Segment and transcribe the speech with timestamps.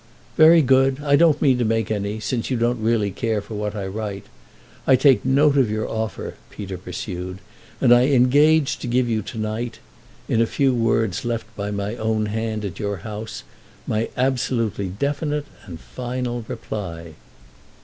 [0.35, 3.85] "Very good—I don't mean to make any, since you don't really care for what I
[3.85, 4.25] write.
[4.87, 7.37] I take note of your offer," Peter pursued,
[7.79, 9.77] "and I engage to give you to night
[10.27, 13.43] (in a few words left by my own hand at your house)
[13.85, 17.13] my absolutely definite and final reply."